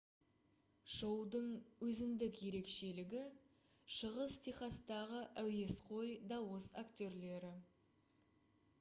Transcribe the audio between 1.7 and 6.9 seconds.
өзіндік ерекшелігі шығыс техастағы әуесқой дауыс